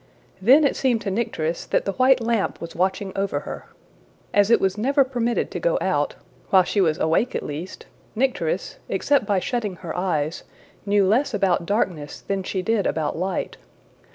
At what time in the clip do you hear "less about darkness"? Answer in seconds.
11.05-12.21